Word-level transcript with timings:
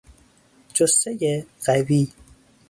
جثهی 0.73 1.45
قوی 1.65 2.13